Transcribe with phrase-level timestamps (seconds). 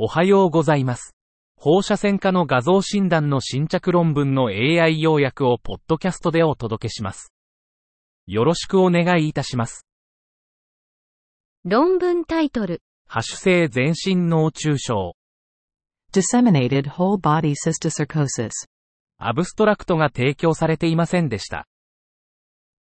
[0.00, 1.16] おはようございます。
[1.56, 7.32] 放射線科の画像診断の新着論文の AI 要約をポッドキャストでお届けします。
[8.28, 9.88] よろしくお願いいたします。
[11.64, 15.16] 論文タイトル、ハッシュ性全身脳中症。
[16.12, 18.50] Disseminated whole body cysticercosis.
[19.18, 21.66] アブストラクトが提供されていませんでした。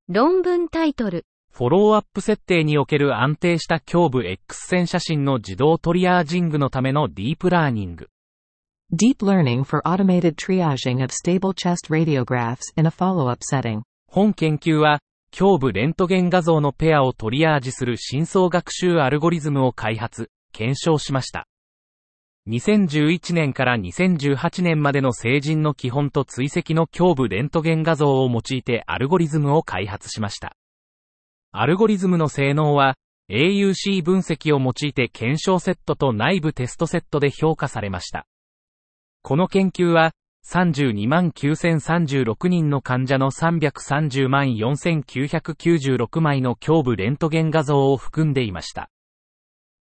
[0.10, 1.26] 論文タイトル、
[1.60, 8.08] フォローアップ設定における安定した胸部 X 線写真の自動トリアージングのためのディープラーニング。
[8.94, 13.82] Deep learning for automated triaging of stable chest radiographs in a follow-up setting.
[14.08, 15.00] 本研究は、
[15.38, 21.46] 胸部レントゲン画像のペアをトリアージする深層学習アルゴリズムを開発、検証しました。
[22.48, 30.56] 2011年から2018年までの成人の基本と追跡の胸部レントゲン画像を用いてアルゴリズムを開発しました。
[31.52, 32.96] アルゴリズムの性能は、
[33.32, 38.28] AUC 分析を用いて検証セットと内部テストセットで評価されました。
[39.24, 40.12] この研究は、
[40.48, 48.90] 32万9036人の患者の330万4996枚の胸部レントゲン画像を含んでいました。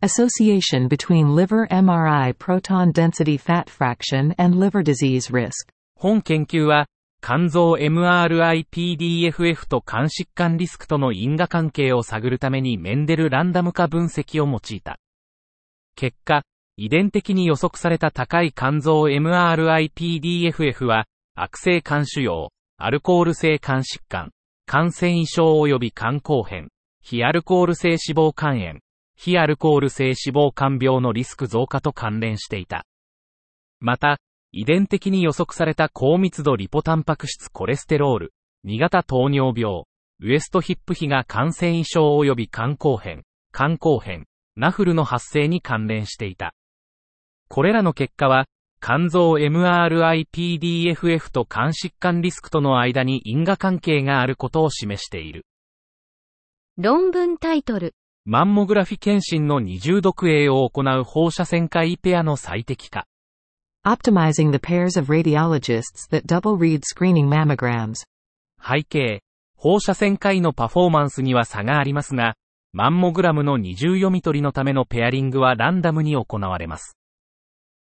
[0.03, 5.53] Association between liver MRI proton density fat fraction and liver disease risk.
[5.95, 6.87] 本研究は、
[7.23, 14.99] 肝臓 MRI-PDFF と肝疾患リスクとの因果関係を探るためにメンデルランダム化分析を用いた。
[15.95, 16.43] 結果、
[16.77, 24.33] 遺伝的に予測された高い肝臓 MRI-PDFF は、悪性肝腫瘍、アルコール性肝疾患、
[24.71, 26.69] 肝繊維症及び肝硬変、
[27.01, 28.81] 非アルコール性脂肪肝炎、
[29.17, 32.85] 非アルコール性脂肪肝病のリスク増加と関連していた。
[33.81, 34.19] また、
[34.53, 38.35] 遺伝的に予測された高密度リポタンパク質コレステロール、
[38.67, 39.85] 2型糖尿病、
[40.21, 43.23] ウエストヒップ比が肝繊維症及び肝硬変、
[43.55, 46.53] 肝硬変、ナフルの発生に関連していた。
[47.49, 48.45] これらの結果は、
[48.81, 55.45] 肝臓 MRI-PDFF と肝疾患リスクとの間に因果関係があることを示している。
[56.77, 57.95] 論文タイトル、
[58.25, 63.07] マンモグラフィ検診の二重読影を行う放射線科医ペアの最適化。
[63.87, 67.95] Optimizing the pairs of radiologists that double read screening mammograms.
[68.61, 69.23] 背景、
[69.57, 72.35] 放射線科医のパフォーマンスには差がありますが、
[72.73, 76.99] マンモグラムの二重読み取りのためのペアリングはランダムに行われます。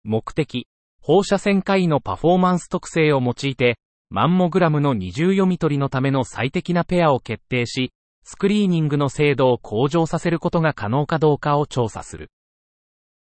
[0.05, 0.67] 目的、
[1.03, 3.79] 放射線科医のパフォーマンス特性を用いて、
[4.11, 12.31] マンモグラムの二重読み取りのための最適なペアを決定し、スクリーニングの精度を向上させることが可能かどうかを調査する。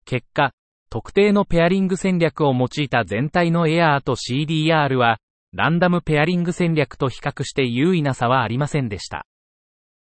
[0.05, 0.53] 結果、
[0.89, 5.19] 特定のペアリング戦略を用いた全体のエアーと CDR は、
[5.53, 9.25] ランダムペアリング戦略と比較して優位な差はありませんでした。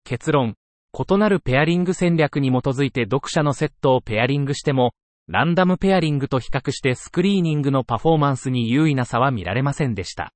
[0.03, 0.55] 結論、
[0.93, 4.93] 異なるペアリング戦略に基づいて読者のセットをペアリングしても、
[5.29, 10.31] ランダムペアリングと比較してスクリーニングのパフォーマンスに優位な差は見られませんでした。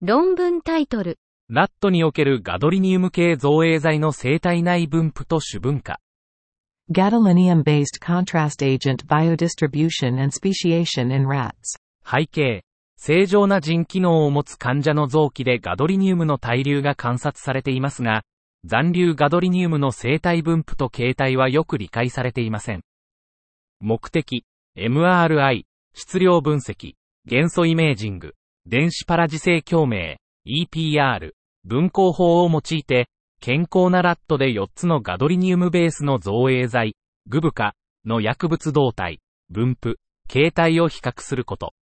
[0.00, 1.18] 論文タイトル、
[1.48, 5.98] ラットにおけるガドリニウム系造影剤の生体内分布と主分化。
[6.92, 11.50] Gadolinium-based contrast agent biodistribution and speciation in rats.
[12.04, 12.62] 背景、
[12.96, 18.22] 正常な腎機能を持つ患者の臓器でガドリニウムの対流が観察されていますが、
[18.64, 22.82] 残留ガドリニウムの生体分布と形態はよく理解されていません。
[23.80, 24.44] 目的、
[24.76, 25.64] MRI、
[25.94, 26.94] 質量分析、
[27.24, 28.34] 元素イメージング、
[28.66, 31.32] 電子パラジ性共鳴、EPR、
[31.64, 33.08] 分光法を用いて、
[33.40, 36.96] 健康なラットで4つのガドリニウムベースの造影剤、
[37.26, 37.74] グブカ
[38.04, 39.20] の薬物動態、
[39.50, 39.98] 分布、
[40.28, 41.74] 形態を比較すること。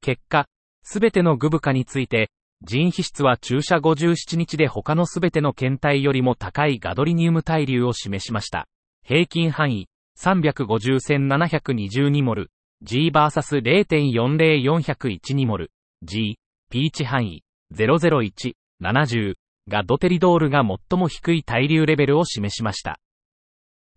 [0.00, 0.46] 結果、
[0.82, 2.30] すべてのグブカについて、
[2.62, 8.66] 腎皮質は注射57日で他のすべての検体よりも高いガドリニウム対流を示しました。
[9.04, 9.88] 平均範囲、
[10.18, 12.50] 350-1722モル、
[12.82, 15.70] G バーサス0.40401モル、
[16.02, 16.38] G、
[16.70, 17.42] ピーチ範囲、
[17.74, 19.34] 001、70
[19.68, 22.98] がドテリドールが最も低い対流レベルを示しました。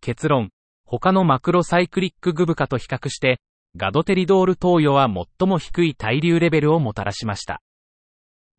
[0.02, 0.50] 結論、
[0.86, 3.40] 他のマクロサイクリックグブカと比較して、
[3.76, 7.62] ガドテリドール投与は最も低い対流レベルをもたらしました。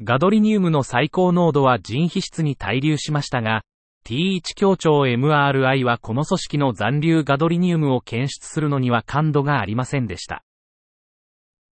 [0.02, 3.62] ガドリニウムの最高濃度は腎皮質に対流しましたが、
[4.06, 10.42] T1 強調 MRI はこの組織の残留ガドリニウムを検出するのには感度がありませんでした。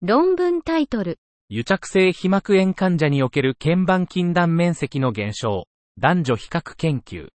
[0.02, 1.18] 論文タイトル。
[1.48, 5.66] 癒着性皮膜炎患者における鍵盤筋断面積の減少。
[5.98, 7.28] 男女比較研究。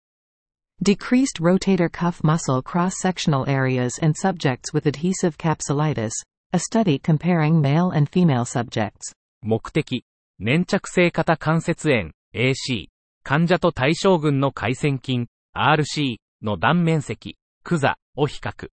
[0.83, 6.11] Decreased rotator cuff muscle cross-sectional areas in subjects with adhesive capsulitis.
[6.53, 9.13] A study comparing male and female subjects.
[9.41, 10.05] 目的。
[10.39, 12.89] 粘着性型関節炎、AC、
[13.27, 18.69] 患者と対象群の回線筋、RC の断面積、クザを比較。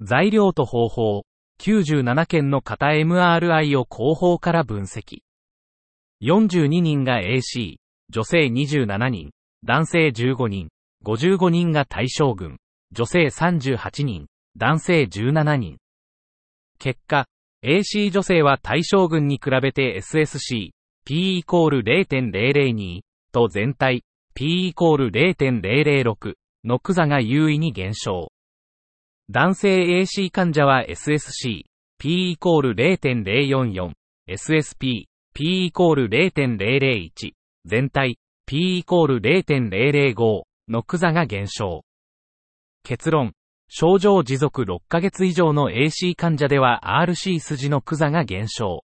[0.00, 1.24] 材料と方法、
[1.60, 5.22] 97件の型 MRI を後方から分析。
[6.22, 9.30] 42人が AC、女性27人、
[9.64, 10.68] 男性15人、
[11.04, 12.58] 55人が対象群、
[12.92, 15.78] 女性38人、男性17人。
[16.78, 17.26] 結果、
[17.64, 20.70] AC 女性は対象群に比べて SSC、
[21.04, 23.00] P イコール0.002
[23.32, 24.04] と全体、
[24.34, 26.34] P イコール0.006
[26.64, 28.32] のクザが優位に減少。
[29.30, 31.64] 男性 AC 患者は SSC、
[31.98, 33.92] P イコール0.044、
[34.28, 35.04] SSP、
[35.34, 37.32] P イコール0.001、
[37.64, 41.84] 全体、P イコール0.005のクザが減少。
[42.84, 43.32] 結論、
[43.68, 48.84] 症状持続6ヶ月以上の AC 患者では RC 筋のクザが減少。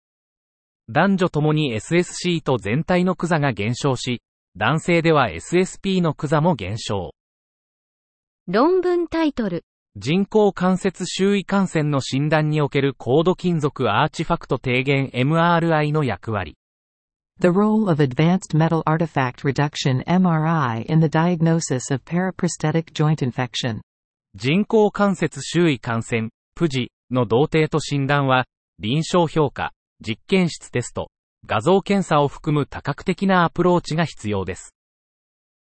[0.89, 4.21] 男女ともに SSC と全体のクザが減少し、
[4.57, 7.15] 男性では SSP のクザも減少。
[8.47, 9.65] 論文タイトル。
[9.97, 16.57] 人工関節周囲感染の診断における高度金属アーチファクト低減 MRI の役割。
[17.41, 23.81] The role of advanced metal artifact reduction MRI in the diagnosis of paraprosthetic joint infection.
[24.35, 28.45] 人工関節周囲感染、プジの同定と診断は、
[28.79, 31.11] 臨床評価、実験室テスト、
[31.47, 34.75] 画像検査を含む多角的なアプローチが必要です。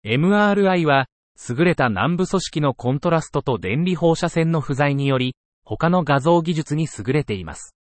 [0.04, 1.06] MRI は、
[1.48, 7.75] 優れた軟部組織のコントラストと電離放射線の不在により、他の画像技術に優れています。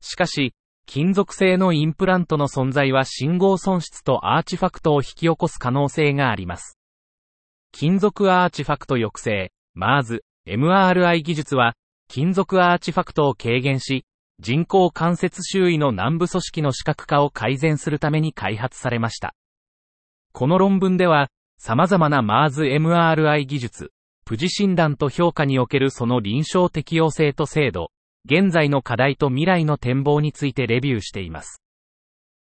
[0.00, 0.54] しかし、
[0.86, 6.78] 金属製のインプラントの存在は信号損失とアーチファクトを引き起こす可能性があります。
[7.72, 11.74] 金属アーチファクト抑制、MARS、MRI 技術は、
[12.08, 14.04] 金属アーチファクトを軽減し、
[14.42, 19.34] 人工関節周囲の南部組織の視覚化を改善するために開発されました。
[20.32, 21.28] この論文では、
[21.58, 23.92] 様々な MARS MRI 技術、
[24.24, 27.90] プジ診断と評価におけるその臨床適用性と精度、
[28.24, 31.62] 現在の課題と未来の展望についてレビューしています。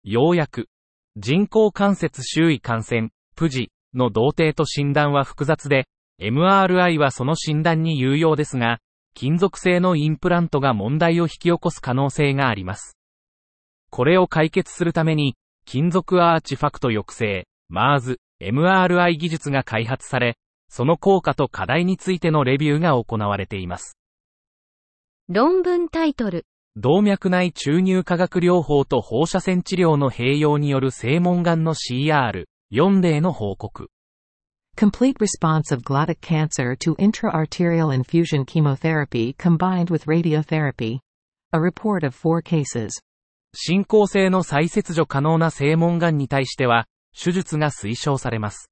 [0.05, 0.69] 要約。
[1.17, 5.87] 人工関節周囲感染、プジの同定と診断は複雑で、
[6.21, 8.79] MRI はその診断に有用ですが、
[9.15, 12.97] 金属製のインプラントが問題を引き起こす可能性があります。
[13.91, 20.37] これを解決するために、金属アーチファクト抑制、MARS、MRI 技術が開発され、
[20.69, 23.99] その効果と課題についてのレビューが行われています。
[25.29, 26.47] 論文タイトル。
[26.77, 33.91] 動脈内注入化学療法と放射線治療の併用による正門癌の CR、4例の報告。
[34.79, 41.01] Complete response of glottic cancer to intra-arterial infusion chemotherapy combined with radiotherapy.
[41.53, 42.91] A report of four cases.
[43.53, 48.71] 進行性の再切除可能な正門癌に対しては、手術が推奨されます。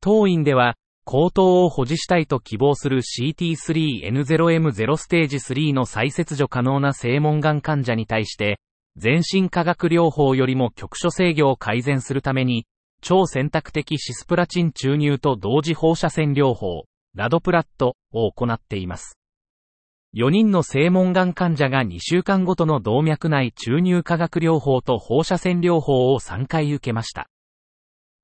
[0.00, 8.60] 当院では、口頭を保持したいと希望する CT3N0M0 ステージ3の再切除可能な正門癌患者に対して、
[8.96, 12.64] 全身化学療法よりも局所制御を改善するために、
[13.02, 19.18] 超選択的シスプラチン注入と同時放射線療法、ラドプラットを行っています。
[20.14, 27.28] 4人の正門癌患者が2週間ごとの動脈内注入化学療法と放射線療法を3回受けました。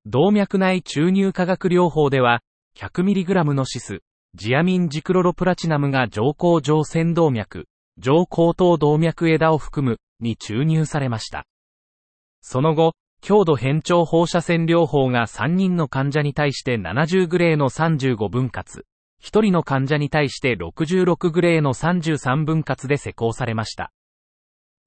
[0.05, 2.41] 動脈内注入化学療法では、
[2.77, 3.99] 100mg のシス、
[4.33, 7.65] ジアミンジクロロプラチナムが上行上線動脈、
[7.97, 11.45] 上後頭動脈枝を含む、に注入されました。
[12.41, 18.85] その後、強度変調放射線療法が3人の患者に対して70グレーの35分割、
[19.21, 23.91] 1人の患者に対して66グレーの33分割で施行されました。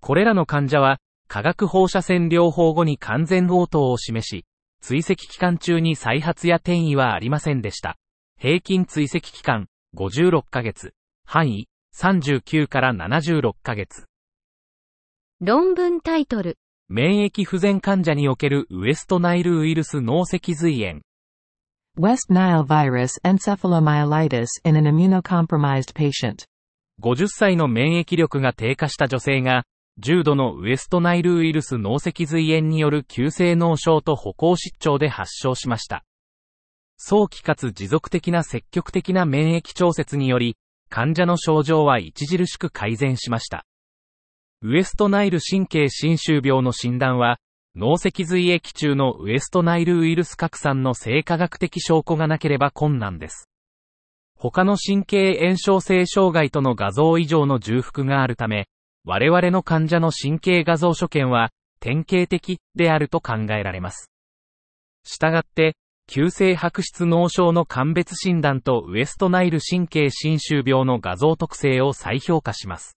[0.00, 0.98] これらの患者は、
[1.28, 4.44] 化学放射線療法後に完全応答を示し、
[4.80, 7.96] 追跡期間中に再発や転移はありませんでした。
[8.38, 10.94] 平均追跡期間、56ヶ月。
[11.24, 14.06] 範囲、39から76ヶ月。
[15.40, 16.58] 論文タイトル。
[16.88, 21.00] 免疫不全患者におけるウエストナイルウイルス脳脊髄炎。
[21.98, 26.44] West Nile virus encephalomyelitis in an immunocompromised patient.
[27.02, 29.64] 50歳の免疫力が低下した女性が、
[29.98, 36.04] 重度のウエストナイルウイルス脳脊髄炎による急性脳症と歩行失調で発症しました。
[36.96, 40.56] 早期かつ持続的な積極的な免疫調節により、
[40.88, 43.64] 患者の症状は著しく改善しました。
[44.64, 47.38] ウエストナイル神経侵襲病の診断は、
[47.74, 53.48] 脳脊髄液中のウエストナイルウイルス拡散の生化学的証拠がなければ困難です。
[54.36, 58.68] 他の神経炎症性障害との画像以上の重複があるため、
[59.04, 61.50] 我々の患者の神経画像所見は
[61.80, 64.12] 典型的であると考えられます。
[65.02, 65.74] したがって、
[66.06, 72.96] 急性白質脳症の鑑別診断とウエストナイル神経侵襲病の画像特性を再評価します。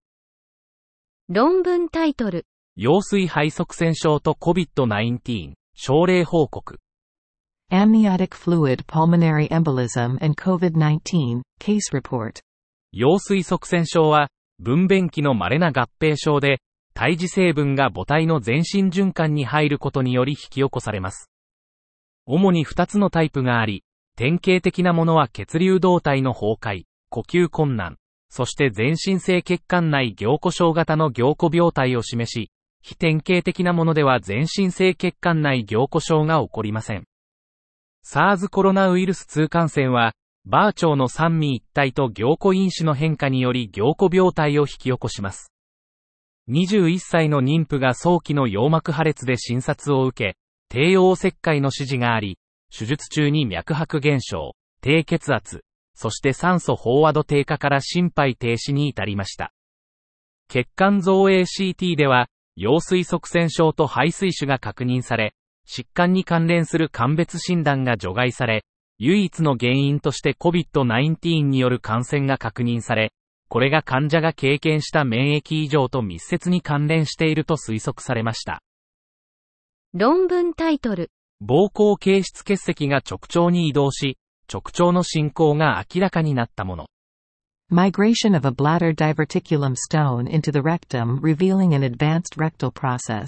[1.35, 2.45] 論文タイトル。
[2.75, 6.77] 羊水肺塞栓症と COVID-19 症例報告。
[7.71, 12.41] Amniotic fluid pulmonary embolism and COVID-19 case report.
[12.91, 16.59] 羊水塞栓症は、分娩期の稀な合併症で、
[16.93, 21.31] 胎児成分が母体の全身循環に入ることにより引き起こされます。
[22.27, 23.83] 主に2つのタイプがあり、
[24.15, 27.97] 典型的なものは血流動体の崩壊、呼吸困難、
[28.35, 32.49] そして全身性血管内凝固症型の凝固病態を示し、
[32.81, 37.03] 非典型的なものでは全身性血管内凝固症が起こりません。
[38.03, 40.13] SARS コロナウイルス2感染は、
[40.45, 45.53] バー腸の三味一体と凝固因子の変化により凝固病態を引き起こします。
[46.49, 50.37] 21歳の妊婦が早期の陽膜破裂で診察を受け、
[50.69, 52.39] 低用切開の指示があり、
[52.75, 55.63] 手術中に脈拍減少、低血圧、
[55.95, 59.53] そして酸素飽和度低下から心肺停止に至りました。
[60.47, 65.33] 血管造影 CT では、羊水塞栓症と肺水腫が確認され、
[65.67, 68.63] 疾患に関連する鑑別診断が除外され、
[68.99, 73.11] 唯一の原因として COVID-19 による感染が確認され、
[73.49, 78.61] これが患者が経験した免疫異常と密接に関連していると推測されました。
[79.93, 81.11] 論文タイトル。
[81.41, 84.17] 膀胱形質結石が直腸に移動し、
[84.53, 86.85] 直腸の進行が明らかになったもの。
[87.71, 93.27] Migration of a bladder diverticulum stone into the rectum revealing an advanced rectal process.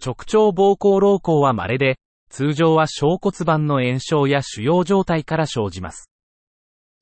[0.00, 1.98] 直腸膀胱瘻孔は稀で、
[2.30, 6.08] 通常は小骨盤の炎症や腫瘍状態から生じます。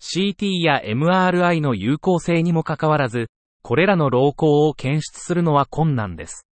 [0.00, 3.28] CT や MRI の有効性にもかかわらず、
[3.62, 6.46] これらの瘻孔を検出するのは困難です。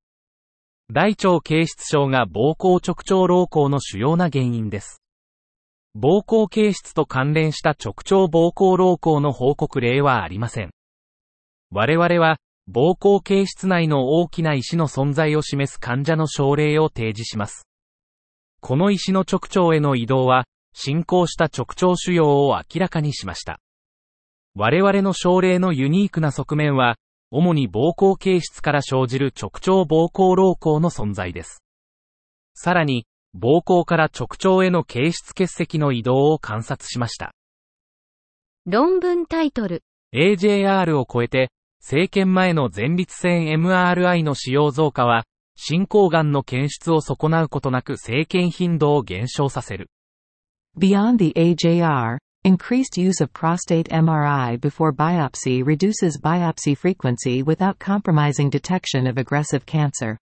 [0.91, 4.98] 大腸形質症が膀胱直腸瘻孔の主要な原因です。
[5.95, 10.69] 膀胱形質と関連した直腸膀胱瘻孔の報告例はありません。
[11.71, 12.37] 我々は、
[12.71, 17.67] 膀胱形質内の大きな石の存在を示す患者の症例を提示します。
[18.61, 23.59] この石の直腸への移動は、進行した直腸腫瘍を明らかにしました。
[24.55, 26.97] 我々の症例のユニークな側面は、
[27.31, 31.63] 主に膀胱形質から生じる直腸膀胱瘻孔の存在です。
[32.53, 33.05] さらに、
[33.35, 37.33] 膀胱から直腸への形質結石の移動を観察しました。
[38.65, 39.83] 論文タイトル。
[40.13, 45.23] AJR を超えて、生検前の前立腺 MRI の使用増加は、
[45.55, 49.89] 進行がんの検出を損なうことなく生検頻度を減少させる。
[50.77, 59.07] Beyond the AJR, increased use of prostate MRI before biopsy reduces biopsy frequency without compromising detection
[59.07, 60.17] of aggressive cancer.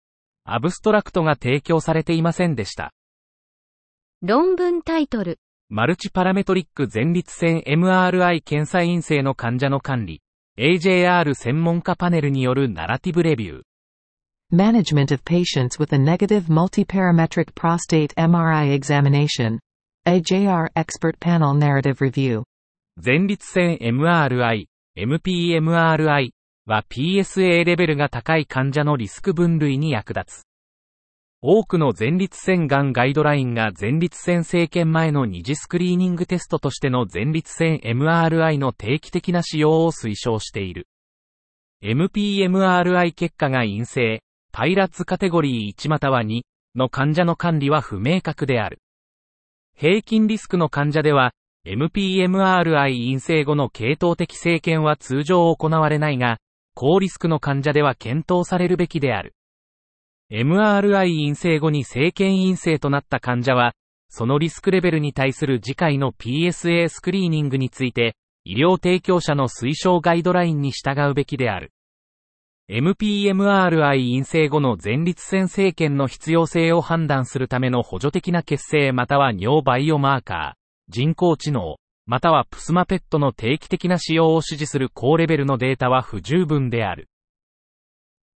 [0.47, 2.93] アブストラクトが提供されていませんでした。
[4.21, 5.39] 論文タイトル。
[5.69, 10.21] マルチパラメトリック前立腺 MRI 検査陰性の患者の管理、
[10.59, 13.61] AJR 専門家パネルによるナラティブレビュー。
[14.53, 19.57] Management of patients with a negative multiparametric prostate MRI examination.
[20.05, 22.43] AJR expert panel narrative review.
[23.03, 26.29] 前立腺 MRI、MPMRI
[26.67, 30.43] は PSA レベルが高い患者のリスク分類に役立つ。
[31.43, 40.87] 多くの前立腺がんガイドラインが前立腺生検前の二次スクリーニングテストとしての前立腺 MRI の定期的な使用を推奨している。
[41.83, 46.41] MPMRI 結果が陰性、パイラッツカテゴリー1または2
[46.75, 48.79] の患者の管理は不明確である。
[49.75, 51.31] 平均リスクの患者では、
[51.67, 56.39] MPMRI 陰性後の系統的生検は通常行われないが、
[56.75, 59.33] 高リスクの患者では検討されるべきである。
[60.31, 63.73] MRI 陰性後に生検陰性となった患者は、
[64.09, 71.71] そのリスクレベルに対する次回の PSA スクリーニングについて、医療提供者の推奨ガイドラインに従うべきである。
[72.69, 87.09] MPMRI 陰性後の前立腺生検の必要性を判断するための補助的な血清または尿バイオマーカー人工知能、またはプスマペットの定期的な使用を指示する高レベルのデータは不十分である。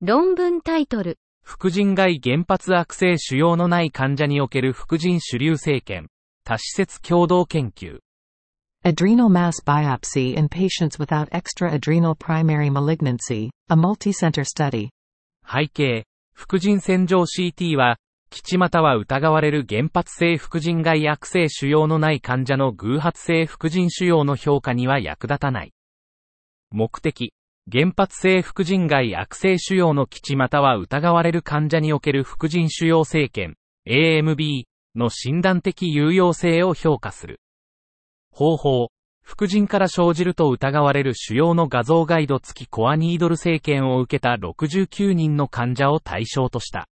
[0.02, 6.10] 論文タイトル、副腎外原発悪性腫瘍のない患者における副腎主流生検、
[6.44, 8.00] 多施設共同研究。
[8.84, 14.90] Adrenal mass biopsy in patients without extra-adrenal primary malignancy, a multicenter study.
[15.44, 17.98] 背景、副腎洗浄 CT は、
[18.36, 25.74] 基地または疑われる原発性副腎外悪性腫瘍のない患者の偶発性副腎腫瘍の評価には役立たない。
[26.70, 27.32] 目的、
[27.72, 34.66] 原発性副腎外悪性腫瘍の基地または疑われる患者における副腎腫瘍生検、AMB
[34.98, 37.40] の診断的有用性を評価する。
[38.32, 38.90] 方法、
[39.22, 46.90] 副腎から生じると疑われる腫瘍の画像ガイド付きコアニードル生検を受けた69人の患者を対象とした。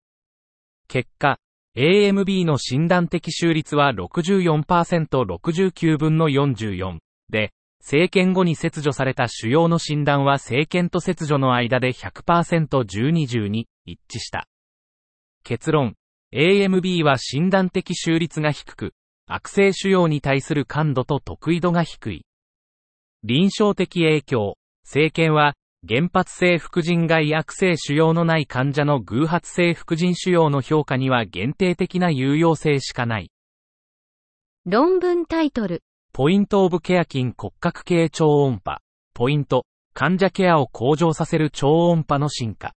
[0.87, 1.37] 結果、
[1.75, 6.97] AMB の診断的収率は 64%69 分の44
[7.29, 7.51] で、
[7.81, 14.47] 生検後に切除された腫瘍の診断は生検と切除の間で 100%12-12 一致した。
[15.43, 15.95] 結論、
[16.33, 18.93] AMB は診断的収率が低く、
[19.27, 22.25] 悪性腫瘍に対する感度と得意度が低い。
[23.23, 25.53] 臨床的影響、生検は、
[25.87, 33.31] 原発性副腎外悪性腫瘍のない患者の偶発性副腎腫瘍の評価には限定的な有用性しかない。
[34.65, 38.81] 論文タイトル、ポイントオブケア筋骨格系超音波。
[39.13, 42.73] ポイント、患者ケアを向上させる超音波の進化。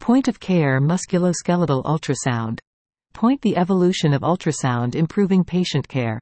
[0.00, 2.58] Point of care musculoskeletal ultrasound.
[3.14, 6.18] Point the evolution of ultrasound improving patient care.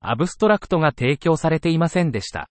[0.00, 2.50] アブストラクトが提供されていませんでした。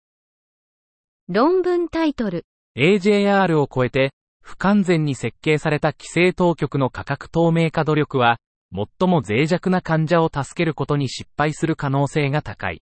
[1.27, 4.11] 論文タイトル、AJR を超えて、
[4.41, 8.37] 不完全に設計された規制当局の価格透明化努力は、
[8.73, 12.81] 最も脆弱な患者を助けることに失敗する可能性が高い。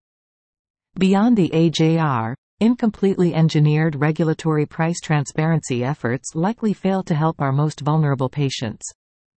[0.98, 7.84] Beyond the AJR, incompletely engineered regulatory price transparency efforts likely fail to help our most
[7.84, 8.77] vulnerable patients.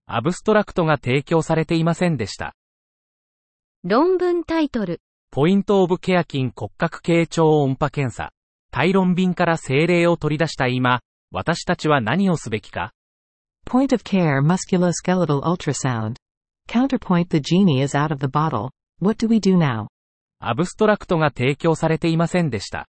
[0.06, 2.54] アブストラクトが提供されていませんでした。
[3.82, 5.00] 論文タイトル、
[5.32, 8.30] ポイントオブケア筋骨格系超音波検査。
[8.74, 10.98] タイロン瓶から精霊を取り出した今、
[11.30, 12.92] 私たちは何をすべきか
[13.64, 16.16] Point of care musculoskeletal ultrasound.
[16.68, 18.70] Counterpoint the genie is out of the bottle.
[19.00, 19.86] What do we do now?
[20.40, 22.88] アブストラクトが提供されていませんでした。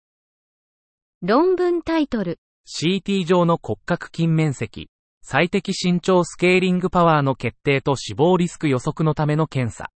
[1.22, 4.90] 論文タイトル、CT 上の骨格筋面積、
[5.22, 9.92] 最適身長スケーリングパワーの決定と死亡リスク予測のための検査。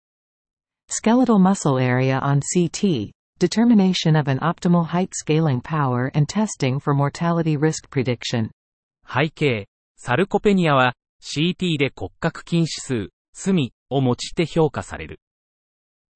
[0.90, 3.12] Skeletal muscle area on CT.
[3.40, 8.50] Determination of an optimal height scaling power and testing for mortality risk prediction.
[9.02, 15.20] 背景、サルコペニアは CT で骨格筋指数、隅を用いて評価される。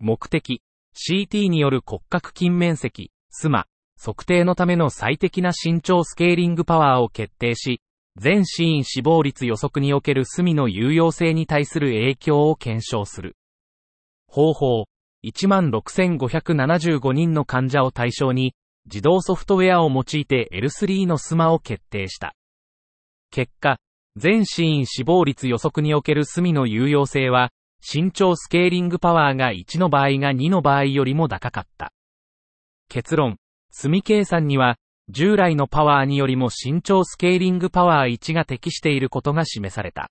[0.00, 0.60] 目的、
[0.94, 3.64] CT による骨格筋面積、スマ、
[3.98, 7.80] 測定のための最適な身長スケーリングパワーを決定し、
[8.16, 13.34] 全死因死亡率予測における隅の有用性に対する影響を検証する。
[14.26, 14.84] 方法、
[15.24, 18.54] 16,575人の患者を対象に、
[18.86, 22.34] 自動ソフトウェアを用いて L3 のスマを決定した。
[23.30, 23.78] 結果、
[24.16, 31.92] 全死因死亡率予測における隅の有用性は、身長スケーリングパワーが1の場合が2の場合よりも高かった。
[32.88, 33.38] 結論、
[33.70, 34.76] 隅計算には、
[35.08, 40.10] 従来のパワーによりも身長スケーリングパワー1が適していることが示された。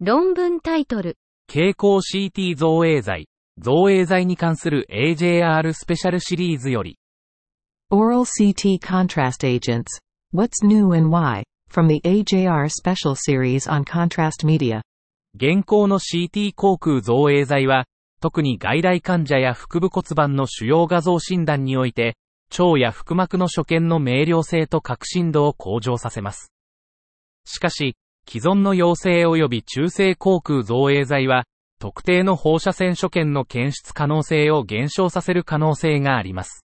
[0.00, 1.16] 論文タイトル、
[1.48, 6.98] 蛍光 CT 造影剤、造影剤に関する AJR スペシャルシリーズより、
[7.92, 9.84] Oral CT contrast agents.
[10.32, 11.44] What's new and why?
[11.70, 14.82] From the AJR special series on contrast media.
[15.36, 17.84] 現行の CT 口腔造影剤は、
[18.20, 22.16] 特に外来患者や腹部骨盤の主要画像診断において、
[22.58, 26.52] 腸や腹膜の所見の明瞭性と革新度を向上させます。
[27.44, 27.96] しかし、
[28.28, 31.44] 既存の陽性及び中性口腔造影剤は、
[31.84, 36.64] 特定の放射線所見の検出可能性を減少させる可能性があります。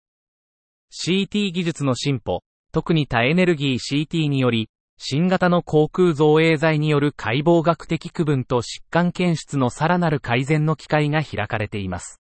[0.93, 12.21] CT 技術の進歩、特に多エネルギー CT により、新型の口腔造影剤による解剖学的区分と疾患検出のさらなる改善の機会が開かれています。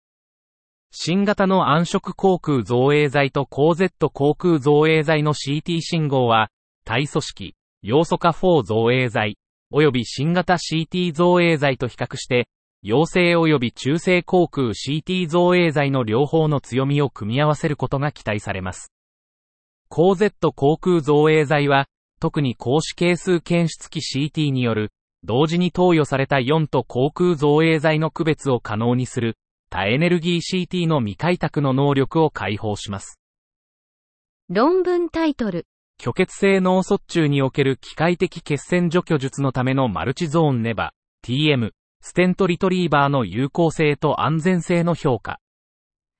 [0.91, 6.51] 新型の暗色口腔造影剤と高 Z 口腔造影剤の CT 信号は、
[6.85, 9.39] 体組織、要素化4造影剤、
[9.73, 12.47] 及び新型 CT 造影剤と比較して、
[12.83, 18.91] 陽性及び中性口腔 CT 造影剤の両方の強みを組み合わせることが期待されます。
[19.87, 21.87] 高 Z 口腔造影剤は、
[22.19, 24.91] 特に高視係数検出器 CT による、
[25.23, 29.37] 同時に投与された4と口腔造影剤の区別を可能にする、
[29.69, 33.17] 多エネルギー CT の未開拓の能力を解放します。
[34.49, 35.67] 論文タイトル。
[36.01, 40.91] 虚血性脳卒中における機械的血栓除去術のためのマルチゾーンネバ、
[41.25, 41.71] TM、
[42.05, 45.39] ステントリトリーバーの有効性と安全性の評価。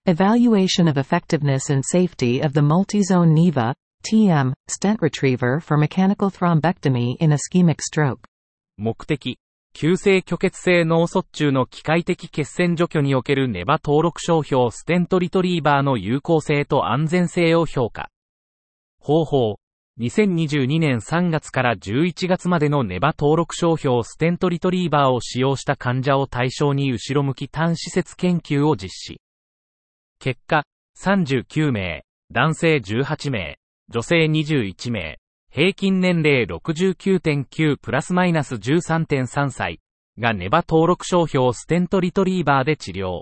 [0.08, 3.74] Evaluation of effectiveness and safety of the multi-zone NEVA,
[4.10, 8.20] TM, stent retriever for mechanical thrombectomy in ischemic stroke.
[8.78, 9.38] 目的、
[9.74, 18.10] 急性虚血性脳卒中の機械的血栓除去におけるネバ登録商標ステントリトリーバーの有効性と安全性を評価。
[19.00, 19.58] 方法、
[20.00, 29.22] 2022年3月から11月までのネバ登録商標ステントリトリーバーを使用した患者を対象に後ろ向き単施設研究を実施。
[30.20, 30.64] 結果、
[31.00, 35.20] 39名、男性18名、女性21名、
[35.52, 39.80] 平均年齢69.9プラスマイナス13.3歳
[40.18, 43.22] がネバ登録商標ステントリトリーバーで治療。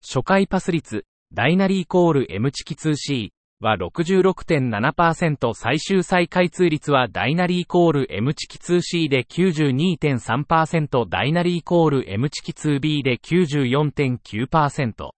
[0.00, 15.10] 初回パス率、ダイナリーコール M チキ 2C は66.7%最終再開通率はダイナリーイコール M チキ 2C で92.3%ダイナリーイコール M チキ 2B で94.9%。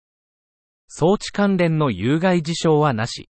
[0.87, 3.29] 装置関連の有害事象はなし。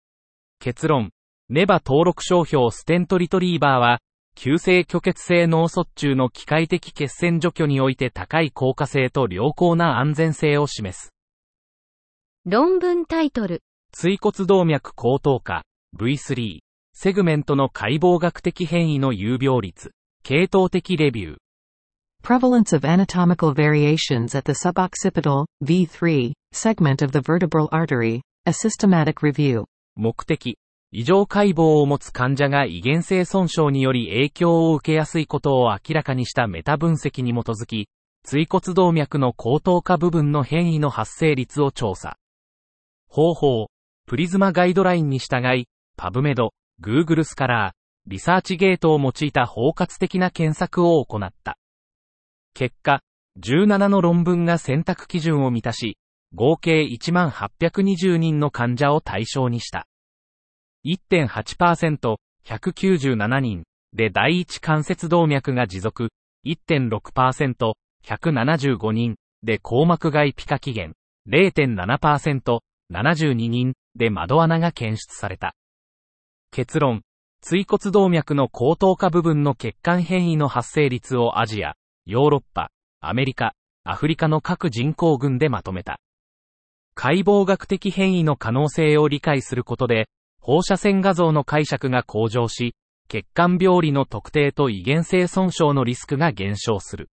[0.58, 1.10] 結論。
[1.48, 4.00] ネバ登録商標ステントリトリーバーは、
[4.34, 11.12] 急性虚血性脳卒中の機械的血栓除去において高い効果性と良好な安全性を示す。
[12.44, 13.62] 論文タイトル。
[13.98, 15.62] 椎骨動脈高等化
[15.98, 16.58] V3
[16.92, 21.36] セグメントの解剖学的変異の有病率系統的レビュー
[22.22, 29.22] Prevalence of anatomical variations at the suboccipital, V3, segment of the vertebral artery, a systematic
[29.22, 29.64] review.
[29.94, 30.58] 目的
[30.92, 37.88] 異常解剖を持つ患者が遺伝性損傷により影響を受けやすいことを明らかにしたメタ分析に基づき、
[38.26, 42.18] 椎骨動脈の高等化部分の変異の発生率を調査。
[43.08, 43.68] 方法、
[44.08, 45.66] プリズマガイドラインに従い、
[45.96, 47.74] パブメド、Google スカラー、
[48.08, 51.58] リサーチゲートを用いた包括的な検索を行った。
[52.54, 53.00] 結果、
[53.40, 55.98] 17の論文が選択基準を満たし、
[56.36, 59.88] 合計1820人の患者を対象にした。
[60.84, 62.14] 1.8%、
[62.44, 66.10] 197人で第一関節動脈が持続、
[66.46, 67.72] 1.6%、
[68.04, 70.96] 175人で硬膜外皮下起源、
[71.28, 72.60] 0.7%、
[72.92, 75.54] 72人で窓穴が検出された。
[76.50, 77.02] 結論、
[77.42, 83.54] 椎骨動脈の高等化部分の血管変異の発生率をアジア、ヨーロッパ、アメリカ、
[83.84, 86.00] アフリカの各人口群でまとめた。
[86.94, 90.08] 解剖学的変異の可能性を理解することで、
[90.40, 92.74] 放射線画像の解釈が向上し、
[93.08, 97.10] 血管病理の特定と遺伝性損傷のリスクが減少する。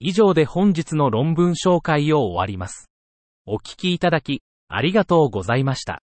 [0.00, 2.90] 以上で本日の論文紹介を終わります。
[3.46, 6.03] お聞きいただき、ありがとうございました。